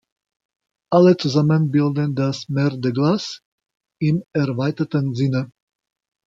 Alle 0.89 1.15
zusammen 1.15 1.69
bilden 1.69 2.15
das 2.15 2.49
Mer 2.49 2.71
de 2.75 2.91
Glace 2.91 3.43
im 3.99 4.23
erweiterten 4.33 5.13
Sinne. 5.13 5.51